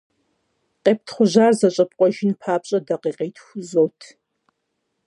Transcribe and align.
Къептхъужьар 0.83 1.53
зэщӏэпкъуэжын 1.59 2.31
папщӏэ 2.41 2.79
дакъикъитху 2.87 3.51
узот. 3.61 3.99